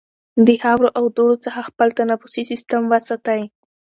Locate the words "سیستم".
2.51-2.81